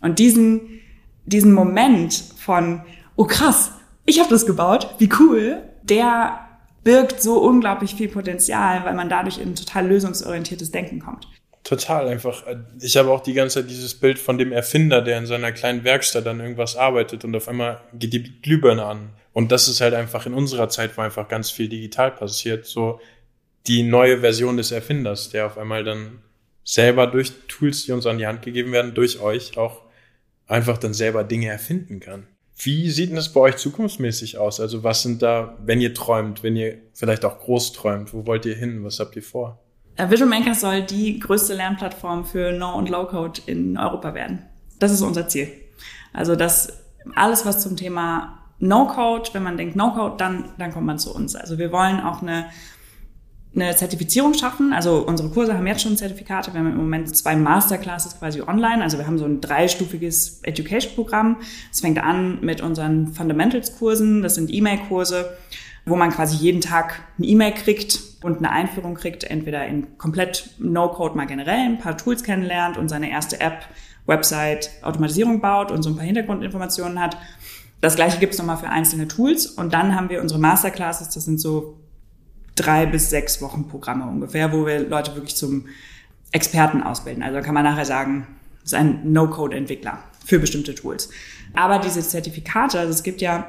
Und 0.00 0.18
diesen, 0.18 0.80
diesen 1.24 1.52
Moment 1.52 2.14
von, 2.36 2.82
oh 3.14 3.24
krass, 3.24 3.72
ich 4.04 4.20
habe 4.20 4.30
das 4.30 4.46
gebaut, 4.46 4.94
wie 4.98 5.08
cool, 5.18 5.62
der 5.82 6.45
birgt 6.86 7.20
so 7.20 7.40
unglaublich 7.40 7.96
viel 7.96 8.08
Potenzial, 8.08 8.84
weil 8.84 8.94
man 8.94 9.08
dadurch 9.08 9.38
in 9.38 9.56
total 9.56 9.88
lösungsorientiertes 9.88 10.70
Denken 10.70 11.00
kommt. 11.00 11.26
Total 11.64 12.06
einfach. 12.06 12.44
Ich 12.80 12.96
habe 12.96 13.10
auch 13.10 13.24
die 13.24 13.34
ganze 13.34 13.60
Zeit 13.60 13.70
dieses 13.70 13.96
Bild 13.96 14.20
von 14.20 14.38
dem 14.38 14.52
Erfinder, 14.52 15.02
der 15.02 15.18
in 15.18 15.26
seiner 15.26 15.50
kleinen 15.50 15.82
Werkstatt 15.82 16.28
an 16.28 16.38
irgendwas 16.38 16.76
arbeitet 16.76 17.24
und 17.24 17.34
auf 17.34 17.48
einmal 17.48 17.80
geht 17.92 18.12
die 18.12 18.40
Glühbirne 18.40 18.84
an. 18.84 19.10
Und 19.32 19.50
das 19.50 19.66
ist 19.66 19.80
halt 19.80 19.94
einfach 19.94 20.26
in 20.26 20.32
unserer 20.32 20.68
Zeit, 20.68 20.96
wo 20.96 21.02
einfach 21.02 21.26
ganz 21.26 21.50
viel 21.50 21.68
digital 21.68 22.12
passiert, 22.12 22.66
so 22.66 23.00
die 23.66 23.82
neue 23.82 24.20
Version 24.20 24.56
des 24.56 24.70
Erfinders, 24.70 25.30
der 25.30 25.46
auf 25.46 25.58
einmal 25.58 25.82
dann 25.82 26.22
selber 26.62 27.08
durch 27.08 27.32
Tools, 27.48 27.84
die 27.84 27.90
uns 27.90 28.06
an 28.06 28.18
die 28.18 28.28
Hand 28.28 28.42
gegeben 28.42 28.70
werden, 28.70 28.94
durch 28.94 29.18
euch 29.18 29.58
auch 29.58 29.82
einfach 30.46 30.78
dann 30.78 30.94
selber 30.94 31.24
Dinge 31.24 31.48
erfinden 31.48 31.98
kann. 31.98 32.28
Wie 32.58 32.90
sieht 32.90 33.10
denn 33.10 33.16
das 33.16 33.32
bei 33.32 33.40
euch 33.40 33.56
zukunftsmäßig 33.56 34.38
aus? 34.38 34.60
Also 34.60 34.82
was 34.82 35.02
sind 35.02 35.20
da, 35.20 35.56
wenn 35.64 35.80
ihr 35.80 35.92
träumt, 35.92 36.42
wenn 36.42 36.56
ihr 36.56 36.78
vielleicht 36.94 37.24
auch 37.24 37.38
groß 37.38 37.72
träumt, 37.72 38.14
wo 38.14 38.26
wollt 38.26 38.46
ihr 38.46 38.54
hin? 38.54 38.82
Was 38.82 38.98
habt 38.98 39.14
ihr 39.14 39.22
vor? 39.22 39.58
Äh, 39.96 40.10
Visual 40.10 40.28
Maker 40.28 40.54
soll 40.54 40.82
die 40.82 41.18
größte 41.18 41.54
Lernplattform 41.54 42.24
für 42.24 42.52
No- 42.52 42.76
und 42.76 42.88
Low-Code 42.88 43.42
in 43.46 43.76
Europa 43.76 44.14
werden. 44.14 44.46
Das 44.78 44.90
ist 44.90 45.02
unser 45.02 45.28
Ziel. 45.28 45.48
Also 46.12 46.34
das 46.34 46.82
alles, 47.14 47.44
was 47.44 47.62
zum 47.62 47.76
Thema 47.76 48.38
No-Code, 48.58 49.30
wenn 49.32 49.42
man 49.42 49.56
denkt 49.56 49.76
No-Code, 49.76 50.16
dann, 50.16 50.50
dann 50.58 50.72
kommt 50.72 50.86
man 50.86 50.98
zu 50.98 51.14
uns. 51.14 51.36
Also 51.36 51.58
wir 51.58 51.72
wollen 51.72 52.00
auch 52.00 52.22
eine 52.22 52.46
eine 53.56 53.74
Zertifizierung 53.74 54.34
schaffen. 54.34 54.72
Also 54.72 54.98
unsere 55.06 55.30
Kurse 55.30 55.54
haben 55.54 55.66
jetzt 55.66 55.82
schon 55.82 55.96
Zertifikate. 55.96 56.52
Wir 56.52 56.60
haben 56.60 56.70
im 56.70 56.76
Moment 56.76 57.16
zwei 57.16 57.34
Masterclasses 57.34 58.18
quasi 58.18 58.42
online. 58.42 58.82
Also 58.82 58.98
wir 58.98 59.06
haben 59.06 59.18
so 59.18 59.24
ein 59.24 59.40
dreistufiges 59.40 60.40
Education-Programm. 60.42 61.38
Es 61.72 61.80
fängt 61.80 61.98
an 61.98 62.40
mit 62.42 62.60
unseren 62.60 63.08
Fundamentals-Kursen. 63.08 64.22
Das 64.22 64.34
sind 64.34 64.52
E-Mail-Kurse, 64.52 65.36
wo 65.86 65.96
man 65.96 66.10
quasi 66.10 66.36
jeden 66.36 66.60
Tag 66.60 67.00
eine 67.16 67.26
E-Mail 67.26 67.52
kriegt 67.52 68.00
und 68.22 68.38
eine 68.38 68.50
Einführung 68.50 68.94
kriegt, 68.94 69.24
entweder 69.24 69.66
in 69.66 69.96
komplett 69.98 70.50
No-Code 70.58 71.16
mal 71.16 71.26
generell, 71.26 71.58
ein 71.58 71.78
paar 71.78 71.96
Tools 71.96 72.22
kennenlernt 72.22 72.76
und 72.76 72.88
seine 72.88 73.10
erste 73.10 73.40
App, 73.40 73.64
Website, 74.04 74.70
Automatisierung 74.82 75.40
baut 75.40 75.70
und 75.70 75.82
so 75.82 75.90
ein 75.90 75.96
paar 75.96 76.04
Hintergrundinformationen 76.04 77.00
hat. 77.00 77.16
Das 77.80 77.96
gleiche 77.96 78.18
gibt's 78.18 78.38
nochmal 78.38 78.56
für 78.56 78.68
einzelne 78.68 79.08
Tools. 79.08 79.46
Und 79.46 79.72
dann 79.72 79.94
haben 79.94 80.08
wir 80.10 80.20
unsere 80.20 80.40
Masterclasses, 80.40 81.10
das 81.10 81.24
sind 81.24 81.40
so 81.40 81.78
drei 82.56 82.86
bis 82.86 83.10
sechs 83.10 83.40
Wochen 83.40 83.68
Programme 83.68 84.04
ungefähr, 84.06 84.52
wo 84.52 84.66
wir 84.66 84.80
Leute 84.80 85.14
wirklich 85.14 85.36
zum 85.36 85.66
Experten 86.32 86.82
ausbilden. 86.82 87.22
Also 87.22 87.40
kann 87.40 87.54
man 87.54 87.64
nachher 87.64 87.84
sagen, 87.84 88.26
das 88.62 88.72
ist 88.72 88.74
ein 88.74 89.12
No-Code-Entwickler 89.12 89.98
für 90.24 90.40
bestimmte 90.40 90.74
Tools. 90.74 91.08
Aber 91.54 91.78
diese 91.78 92.02
Zertifikate, 92.02 92.80
also 92.80 92.92
es 92.92 93.02
gibt 93.02 93.20
ja 93.20 93.46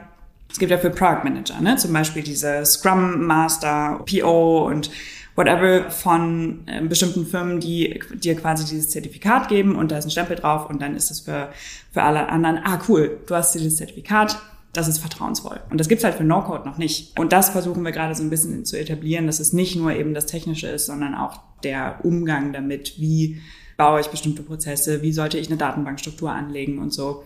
es 0.50 0.60
gibt 0.60 0.72
ja 0.72 0.78
für 0.78 0.90
Product 0.90 1.24
Manager, 1.24 1.60
ne? 1.60 1.76
zum 1.76 1.92
Beispiel 1.92 2.24
diese 2.24 2.66
Scrum 2.66 3.26
Master, 3.26 4.04
PO 4.10 4.66
und 4.68 4.90
whatever 5.36 5.92
von 5.92 6.64
äh, 6.68 6.82
bestimmten 6.82 7.26
Firmen, 7.26 7.60
die 7.60 8.00
dir 8.16 8.36
quasi 8.36 8.66
dieses 8.66 8.90
Zertifikat 8.90 9.50
geben 9.50 9.76
und 9.76 9.92
da 9.92 9.98
ist 9.98 10.06
ein 10.06 10.12
Stempel 10.12 10.36
drauf 10.38 10.70
und 10.70 10.82
dann 10.82 10.96
ist 10.96 11.12
es 11.12 11.20
für, 11.20 11.50
für 11.92 12.02
alle 12.02 12.30
anderen, 12.30 12.60
ah 12.64 12.80
cool, 12.88 13.20
du 13.28 13.36
hast 13.36 13.54
dieses 13.54 13.78
Zertifikat, 13.78 14.40
das 14.78 14.88
ist 14.88 15.00
vertrauensvoll. 15.00 15.60
Und 15.72 15.80
das 15.80 15.88
gibt's 15.88 16.04
halt 16.04 16.16
für 16.16 16.24
No-Code 16.24 16.68
noch 16.68 16.78
nicht. 16.78 17.18
Und 17.20 17.34
das 17.34 17.50
versuchen 17.50 17.84
wir 17.84 17.92
gerade 17.92 18.14
so 18.14 18.22
ein 18.22 18.30
bisschen 18.30 18.64
zu 18.64 18.80
etablieren, 18.80 19.26
dass 19.26 19.40
es 19.40 19.52
nicht 19.52 19.76
nur 19.76 19.92
eben 19.92 20.14
das 20.14 20.28
Technische 20.28 20.68
ist, 20.68 20.86
sondern 20.86 21.16
auch 21.16 21.40
der 21.64 22.00
Umgang 22.04 22.54
damit, 22.54 23.00
wie 23.00 23.42
baue 23.76 24.00
ich 24.00 24.08
bestimmte 24.08 24.44
Prozesse, 24.44 25.02
wie 25.02 25.12
sollte 25.12 25.40
ich 25.40 25.48
eine 25.48 25.58
Datenbankstruktur 25.58 26.32
anlegen 26.32 26.78
und 26.78 26.94
so. 26.94 27.24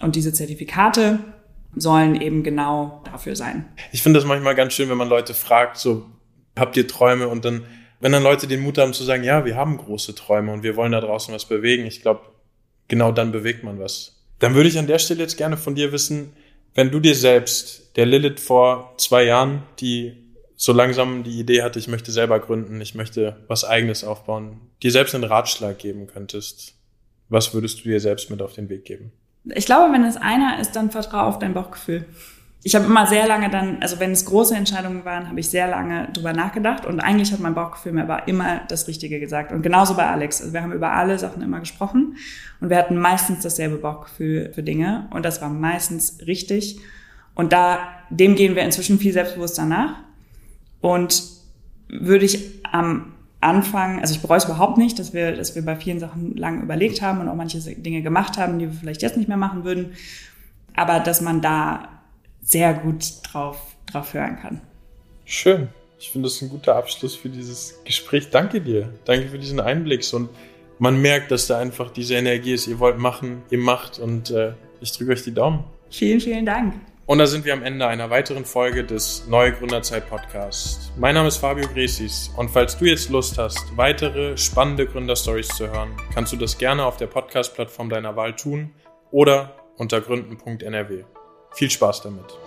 Und 0.00 0.16
diese 0.16 0.32
Zertifikate 0.32 1.18
sollen 1.76 2.20
eben 2.20 2.42
genau 2.42 3.02
dafür 3.04 3.36
sein. 3.36 3.66
Ich 3.92 4.02
finde 4.02 4.18
das 4.18 4.26
manchmal 4.26 4.54
ganz 4.54 4.72
schön, 4.72 4.88
wenn 4.88 4.96
man 4.96 5.08
Leute 5.08 5.34
fragt, 5.34 5.76
so, 5.76 6.06
habt 6.56 6.76
ihr 6.76 6.88
Träume? 6.88 7.28
Und 7.28 7.44
dann, 7.44 7.64
wenn 8.00 8.12
dann 8.12 8.22
Leute 8.22 8.46
den 8.46 8.60
Mut 8.60 8.78
haben 8.78 8.94
zu 8.94 9.04
sagen, 9.04 9.24
ja, 9.24 9.44
wir 9.44 9.56
haben 9.56 9.76
große 9.76 10.14
Träume 10.14 10.52
und 10.52 10.62
wir 10.62 10.76
wollen 10.76 10.92
da 10.92 11.00
draußen 11.00 11.34
was 11.34 11.44
bewegen, 11.44 11.84
ich 11.84 12.00
glaube, 12.00 12.22
genau 12.88 13.12
dann 13.12 13.30
bewegt 13.30 13.62
man 13.62 13.78
was. 13.78 14.22
Dann 14.38 14.54
würde 14.54 14.68
ich 14.68 14.78
an 14.78 14.86
der 14.86 14.98
Stelle 14.98 15.20
jetzt 15.20 15.36
gerne 15.36 15.56
von 15.56 15.74
dir 15.74 15.92
wissen, 15.92 16.32
wenn 16.74 16.90
du 16.90 17.00
dir 17.00 17.14
selbst, 17.14 17.96
der 17.96 18.06
Lilith 18.06 18.40
vor 18.40 18.94
zwei 18.98 19.24
Jahren, 19.24 19.62
die 19.80 20.12
so 20.56 20.72
langsam 20.72 21.24
die 21.24 21.38
Idee 21.38 21.62
hatte, 21.62 21.78
ich 21.78 21.88
möchte 21.88 22.12
selber 22.12 22.40
gründen, 22.40 22.80
ich 22.80 22.94
möchte 22.94 23.36
was 23.48 23.64
eigenes 23.64 24.04
aufbauen, 24.04 24.60
dir 24.82 24.90
selbst 24.90 25.14
einen 25.14 25.24
Ratschlag 25.24 25.78
geben 25.78 26.06
könntest, 26.06 26.74
was 27.28 27.54
würdest 27.54 27.80
du 27.80 27.88
dir 27.88 28.00
selbst 28.00 28.30
mit 28.30 28.42
auf 28.42 28.52
den 28.52 28.68
Weg 28.68 28.84
geben? 28.84 29.12
Ich 29.44 29.66
glaube, 29.66 29.92
wenn 29.92 30.04
es 30.04 30.16
einer 30.16 30.58
ist, 30.60 30.72
dann 30.72 30.90
vertraue 30.90 31.24
auf 31.24 31.38
dein 31.38 31.54
Bauchgefühl 31.54 32.06
ich 32.66 32.74
habe 32.74 32.86
immer 32.86 33.06
sehr 33.06 33.26
lange 33.28 33.50
dann, 33.50 33.82
also 33.82 34.00
wenn 34.00 34.10
es 34.12 34.24
große 34.24 34.56
Entscheidungen 34.56 35.04
waren, 35.04 35.28
habe 35.28 35.38
ich 35.38 35.50
sehr 35.50 35.68
lange 35.68 36.08
drüber 36.14 36.32
nachgedacht 36.32 36.86
und 36.86 36.98
eigentlich 36.98 37.30
hat 37.30 37.40
mein 37.40 37.54
Bauchgefühl 37.54 37.92
mir 37.92 38.04
aber 38.04 38.26
immer 38.26 38.62
das 38.68 38.88
Richtige 38.88 39.20
gesagt. 39.20 39.52
Und 39.52 39.60
genauso 39.60 39.94
bei 39.94 40.06
Alex. 40.06 40.40
Also 40.40 40.54
wir 40.54 40.62
haben 40.62 40.72
über 40.72 40.92
alle 40.92 41.18
Sachen 41.18 41.42
immer 41.42 41.60
gesprochen 41.60 42.16
und 42.62 42.70
wir 42.70 42.78
hatten 42.78 42.96
meistens 42.96 43.42
dasselbe 43.42 43.76
Bauchgefühl 43.76 44.50
für 44.54 44.62
Dinge 44.62 45.08
und 45.10 45.26
das 45.26 45.42
war 45.42 45.50
meistens 45.50 46.20
richtig. 46.26 46.80
Und 47.34 47.52
da, 47.52 47.80
dem 48.08 48.34
gehen 48.34 48.56
wir 48.56 48.62
inzwischen 48.62 48.98
viel 48.98 49.12
selbstbewusster 49.12 49.66
nach. 49.66 49.96
Und 50.80 51.22
würde 51.88 52.24
ich 52.24 52.64
am 52.70 53.12
Anfang, 53.42 54.00
also 54.00 54.14
ich 54.14 54.22
bereue 54.22 54.38
es 54.38 54.46
überhaupt 54.46 54.78
nicht, 54.78 54.98
dass 54.98 55.12
wir, 55.12 55.36
dass 55.36 55.54
wir 55.54 55.62
bei 55.62 55.76
vielen 55.76 55.98
Sachen 55.98 56.34
lang 56.34 56.62
überlegt 56.62 57.02
haben 57.02 57.20
und 57.20 57.28
auch 57.28 57.34
manche 57.34 57.58
Dinge 57.58 58.00
gemacht 58.00 58.38
haben, 58.38 58.58
die 58.58 58.66
wir 58.66 58.72
vielleicht 58.72 59.02
jetzt 59.02 59.18
nicht 59.18 59.28
mehr 59.28 59.36
machen 59.36 59.64
würden. 59.64 59.92
Aber 60.74 61.00
dass 61.00 61.20
man 61.20 61.42
da 61.42 61.93
sehr 62.44 62.74
gut 62.74 63.04
drauf, 63.24 63.58
drauf 63.90 64.14
hören 64.14 64.38
kann. 64.40 64.60
Schön. 65.24 65.68
Ich 65.98 66.10
finde 66.10 66.28
das 66.28 66.40
ein 66.42 66.50
guter 66.50 66.76
Abschluss 66.76 67.16
für 67.16 67.30
dieses 67.30 67.82
Gespräch. 67.84 68.28
Danke 68.30 68.60
dir. 68.60 68.90
Danke 69.06 69.28
für 69.28 69.38
diesen 69.38 69.58
Einblick. 69.58 70.04
Und 70.12 70.28
man 70.78 71.00
merkt, 71.00 71.30
dass 71.30 71.46
da 71.46 71.58
einfach 71.58 71.90
diese 71.90 72.14
Energie 72.14 72.52
ist. 72.52 72.66
Ihr 72.66 72.78
wollt 72.78 72.98
machen, 72.98 73.42
ihr 73.50 73.58
macht 73.58 73.98
und 73.98 74.30
äh, 74.30 74.52
ich 74.80 74.92
drücke 74.92 75.12
euch 75.12 75.22
die 75.22 75.32
Daumen. 75.32 75.64
Vielen, 75.90 76.20
vielen 76.20 76.44
Dank. 76.44 76.74
Und 77.06 77.18
da 77.18 77.26
sind 77.26 77.44
wir 77.44 77.52
am 77.52 77.62
Ende 77.62 77.86
einer 77.86 78.08
weiteren 78.08 78.44
Folge 78.44 78.82
des 78.82 79.26
Neue 79.28 79.52
Gründerzeit 79.52 80.08
Podcasts. 80.08 80.90
Mein 80.98 81.14
Name 81.14 81.28
ist 81.28 81.36
Fabio 81.36 81.68
Gresis 81.68 82.30
und 82.36 82.50
falls 82.50 82.78
du 82.78 82.86
jetzt 82.86 83.10
Lust 83.10 83.36
hast, 83.36 83.76
weitere 83.76 84.38
spannende 84.38 84.86
Gründerstories 84.86 85.48
zu 85.48 85.68
hören, 85.68 85.90
kannst 86.14 86.32
du 86.32 86.36
das 86.36 86.56
gerne 86.56 86.84
auf 86.84 86.96
der 86.96 87.06
Podcast-Plattform 87.06 87.90
deiner 87.90 88.16
Wahl 88.16 88.34
tun 88.34 88.70
oder 89.10 89.54
unter 89.76 90.00
gründen.nrw. 90.00 91.04
Viel 91.54 91.70
Spaß 91.70 92.02
damit. 92.02 92.43